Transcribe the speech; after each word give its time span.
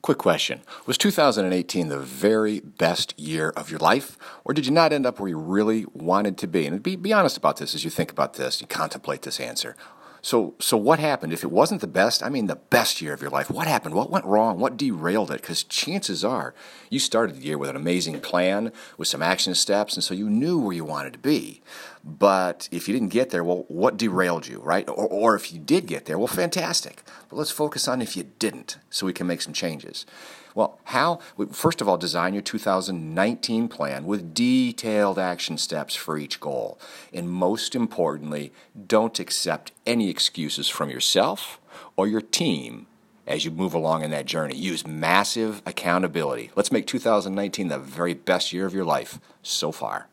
Quick 0.00 0.18
question 0.18 0.62
Was 0.86 0.96
2018 0.96 1.88
the 1.88 1.98
very 1.98 2.60
best 2.60 3.18
year 3.18 3.50
of 3.50 3.70
your 3.70 3.80
life, 3.80 4.16
or 4.44 4.54
did 4.54 4.66
you 4.66 4.72
not 4.72 4.92
end 4.92 5.06
up 5.06 5.18
where 5.18 5.28
you 5.28 5.38
really 5.38 5.86
wanted 5.92 6.38
to 6.38 6.46
be? 6.46 6.66
And 6.66 6.82
be, 6.82 6.96
be 6.96 7.12
honest 7.12 7.36
about 7.36 7.56
this 7.56 7.74
as 7.74 7.84
you 7.84 7.90
think 7.90 8.10
about 8.10 8.34
this, 8.34 8.60
you 8.60 8.66
contemplate 8.66 9.22
this 9.22 9.40
answer. 9.40 9.76
So, 10.20 10.54
so 10.58 10.76
what 10.76 10.98
happened? 10.98 11.32
If 11.32 11.44
it 11.44 11.50
wasn't 11.50 11.80
the 11.80 11.86
best, 11.86 12.22
I 12.22 12.28
mean 12.28 12.46
the 12.46 12.56
best 12.56 13.00
year 13.00 13.12
of 13.12 13.20
your 13.20 13.30
life, 13.30 13.50
what 13.50 13.66
happened? 13.66 13.94
What 13.94 14.10
went 14.10 14.24
wrong? 14.24 14.58
What 14.58 14.76
derailed 14.76 15.30
it? 15.30 15.40
Because 15.40 15.62
chances 15.62 16.24
are 16.24 16.54
you 16.90 16.98
started 16.98 17.36
the 17.36 17.46
year 17.46 17.58
with 17.58 17.70
an 17.70 17.76
amazing 17.76 18.20
plan, 18.20 18.72
with 18.96 19.08
some 19.08 19.22
action 19.22 19.54
steps, 19.54 19.94
and 19.94 20.02
so 20.02 20.14
you 20.14 20.28
knew 20.28 20.58
where 20.58 20.74
you 20.74 20.84
wanted 20.84 21.12
to 21.12 21.18
be. 21.18 21.62
But 22.04 22.68
if 22.72 22.88
you 22.88 22.94
didn't 22.94 23.08
get 23.08 23.30
there, 23.30 23.44
well, 23.44 23.64
what 23.68 23.96
derailed 23.96 24.46
you, 24.46 24.60
right? 24.60 24.88
Or, 24.88 25.06
or 25.06 25.34
if 25.34 25.52
you 25.52 25.58
did 25.58 25.86
get 25.86 26.06
there, 26.06 26.18
well, 26.18 26.26
fantastic. 26.26 27.02
But 27.28 27.36
let's 27.36 27.50
focus 27.50 27.86
on 27.86 28.00
if 28.00 28.16
you 28.16 28.24
didn't 28.38 28.78
so 28.90 29.06
we 29.06 29.12
can 29.12 29.26
make 29.26 29.42
some 29.42 29.52
changes. 29.52 30.06
Well, 30.58 30.80
how? 30.86 31.20
First 31.52 31.80
of 31.80 31.88
all, 31.88 31.96
design 31.96 32.34
your 32.34 32.42
2019 32.42 33.68
plan 33.68 34.04
with 34.04 34.34
detailed 34.34 35.16
action 35.16 35.56
steps 35.56 35.94
for 35.94 36.18
each 36.18 36.40
goal. 36.40 36.80
And 37.12 37.30
most 37.30 37.76
importantly, 37.76 38.52
don't 38.88 39.20
accept 39.20 39.70
any 39.86 40.10
excuses 40.10 40.68
from 40.68 40.90
yourself 40.90 41.60
or 41.94 42.08
your 42.08 42.20
team 42.20 42.88
as 43.24 43.44
you 43.44 43.52
move 43.52 43.72
along 43.72 44.02
in 44.02 44.10
that 44.10 44.26
journey. 44.26 44.56
Use 44.56 44.84
massive 44.84 45.62
accountability. 45.64 46.50
Let's 46.56 46.72
make 46.72 46.88
2019 46.88 47.68
the 47.68 47.78
very 47.78 48.14
best 48.14 48.52
year 48.52 48.66
of 48.66 48.74
your 48.74 48.84
life 48.84 49.20
so 49.44 49.70
far. 49.70 50.08